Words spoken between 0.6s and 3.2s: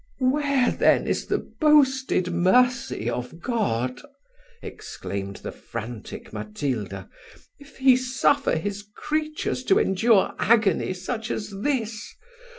then, is the boasted mercy